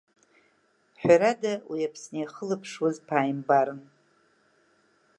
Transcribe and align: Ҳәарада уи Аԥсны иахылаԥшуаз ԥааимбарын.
Ҳәарада 1.01 1.53
уи 1.71 1.87
Аԥсны 1.87 2.17
иахылаԥшуаз 2.19 2.97
ԥааимбарын. 3.07 3.81